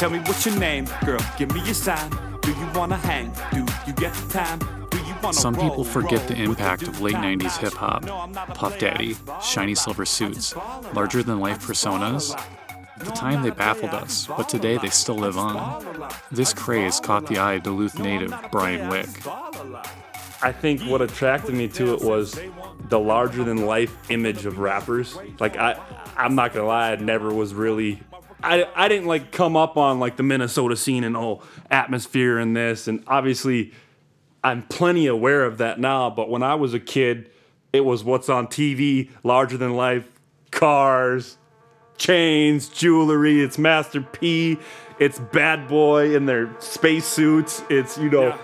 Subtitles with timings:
[0.00, 1.20] Tell me what's your name, girl.
[1.36, 2.08] Give me your sign.
[2.40, 3.34] Do you wanna hang?
[3.52, 4.58] Do you get the time?
[4.88, 8.32] Do you wanna Some people forget the impact of late 90s hip hop, No, I'm
[8.32, 8.78] not a Puff.
[8.78, 10.54] Daddy, shiny silver suits,
[10.94, 12.34] larger than life personas.
[12.96, 15.84] At the time, they baffled us, but today they still live on.
[16.32, 19.08] This craze caught the eye of Duluth native Brian Wick.
[20.40, 22.40] I think what attracted me to it was
[22.88, 25.18] the larger than life image of rappers.
[25.38, 25.78] Like I
[26.16, 28.00] I'm not gonna lie, I never was really
[28.42, 32.56] I, I didn't like come up on like the Minnesota scene and oh atmosphere and
[32.56, 33.72] this and obviously
[34.42, 37.30] I'm plenty aware of that now, but when I was a kid,
[37.72, 40.08] it was what's on TV, larger than life,
[40.50, 41.36] cars,
[41.98, 44.58] chains, jewelry, it's Master P,
[44.98, 48.36] it's Bad Boy in their spacesuits, it's you know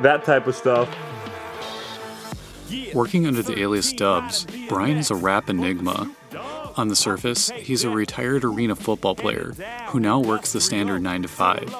[0.00, 0.94] that type of stuff.
[2.92, 6.10] Working under the alias Dubs, Brian is a rap enigma.
[6.78, 9.52] On the surface, he's a retired arena football player
[9.88, 11.74] who now works the standard 9 to 5.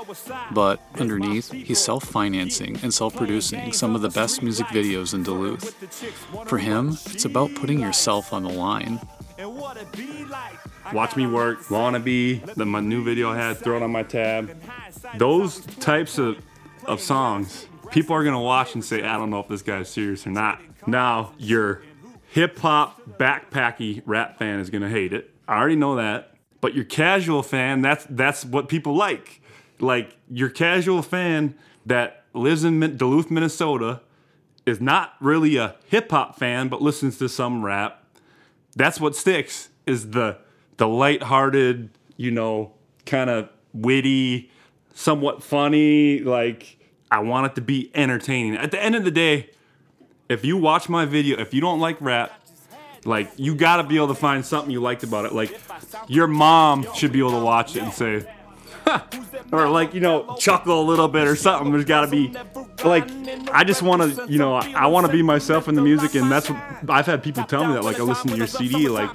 [0.50, 5.22] But underneath, he's self financing and self producing some of the best music videos in
[5.22, 5.72] Duluth.
[6.48, 9.00] For him, it's about putting yourself on the line.
[10.92, 14.60] Watch Me Work, Wannabe, the my new video I had, throw it on my tab.
[15.16, 16.38] Those types of,
[16.86, 20.26] of songs, people are gonna watch and say, I don't know if this guy's serious
[20.26, 20.60] or not.
[20.88, 21.82] Now, your
[22.28, 25.34] hip hop backpacky rap fan is gonna hate it.
[25.46, 26.34] I already know that.
[26.60, 29.40] But your casual fan, that's that's what people like.
[29.80, 31.54] Like your casual fan
[31.86, 34.00] that lives in Duluth, Minnesota,
[34.66, 38.04] is not really a hip hop fan, but listens to some rap
[38.78, 40.38] that's what sticks is the
[40.76, 42.72] the lighthearted, you know,
[43.04, 44.50] kind of witty,
[44.94, 46.78] somewhat funny, like
[47.10, 48.56] I want it to be entertaining.
[48.56, 49.50] At the end of the day,
[50.28, 52.32] if you watch my video, if you don't like rap,
[53.04, 55.32] like you got to be able to find something you liked about it.
[55.32, 55.58] Like
[56.06, 58.26] your mom should be able to watch it and say
[59.52, 62.34] or like you know chuckle a little bit or something there's got to be
[62.84, 63.08] like
[63.52, 66.14] i just want to you know i, I want to be myself in the music
[66.14, 68.88] and that's what i've had people tell me that like i listen to your cd
[68.88, 69.10] like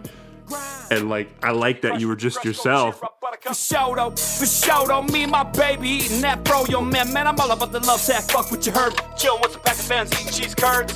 [0.91, 3.01] and like i like that you were just yourself
[3.43, 7.11] For sure though, for sure though, me and my baby eating that bro, yo man,
[7.11, 9.75] man, I'm all about the love sack, fuck what you heard, chill with some pack
[9.75, 10.93] of fans, eating cheese curds.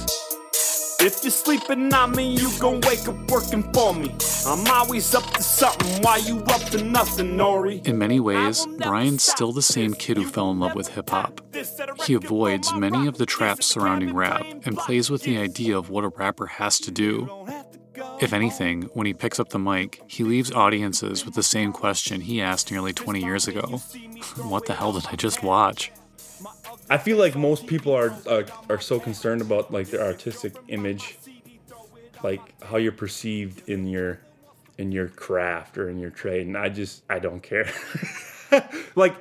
[1.01, 4.15] If you're sleeping on me, you gon' wake up working for me.
[4.47, 7.85] I'm always up to something, why you up to nothing, Nori?
[7.85, 11.41] In many ways, Brian's still the same kid who fell in love with hip hop.
[12.05, 16.05] He avoids many of the traps surrounding rap and plays with the idea of what
[16.05, 17.45] a rapper has to do.
[18.19, 22.21] If anything, when he picks up the mic, he leaves audiences with the same question
[22.21, 23.81] he asked nearly 20 years ago.
[24.37, 25.91] What the hell did I just watch?
[26.89, 31.17] i feel like most people are uh, are so concerned about like their artistic image
[32.23, 34.19] like how you're perceived in your
[34.77, 37.69] in your craft or in your trade and i just i don't care.
[38.95, 39.13] Like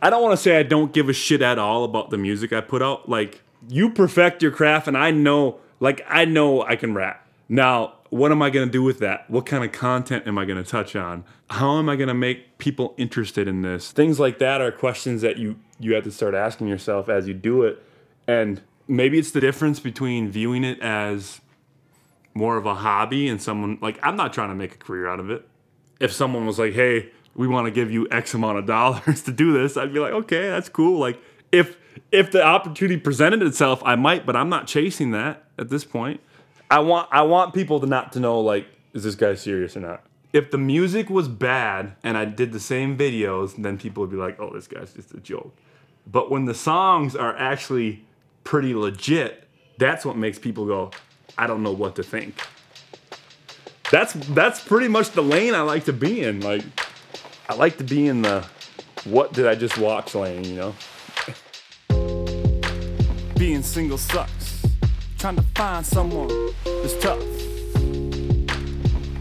[0.00, 2.50] i don't want to say i don't give a shit at all about the music
[2.52, 3.08] i put out.
[3.08, 7.92] Like you perfect your craft and i know like i know i can rap now
[8.08, 10.62] what am i going to do with that what kind of content am i going
[10.62, 14.38] to touch on how am i going to make people interested in this things like
[14.38, 17.82] that are questions that you you have to start asking yourself as you do it
[18.26, 21.40] and maybe it's the difference between viewing it as
[22.34, 25.20] more of a hobby and someone like I'm not trying to make a career out
[25.20, 25.46] of it.
[25.98, 29.32] If someone was like, "Hey, we want to give you X amount of dollars to
[29.32, 31.20] do this," I'd be like, "Okay, that's cool." Like
[31.52, 31.76] if
[32.10, 36.20] if the opportunity presented itself, I might, but I'm not chasing that at this point.
[36.70, 39.80] I want I want people to not to know like is this guy serious or
[39.80, 40.04] not.
[40.32, 44.16] If the music was bad and I did the same videos, then people would be
[44.16, 45.56] like, "Oh, this guy's just a joke."
[46.06, 48.04] But when the songs are actually
[48.44, 49.48] pretty legit,
[49.78, 50.92] that's what makes people go,
[51.36, 52.40] I don't know what to think.
[53.90, 56.40] That's that's pretty much the lane I like to be in.
[56.40, 56.62] Like
[57.48, 58.46] I like to be in the
[59.04, 60.74] what did I just watch lane, you know?
[63.36, 64.59] Being single sucks.
[65.20, 66.30] Trying to find someone
[66.64, 67.22] is tough.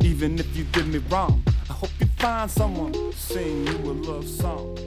[0.01, 3.91] Even if you did me wrong, I hope you find someone to sing you a
[3.91, 4.77] love song.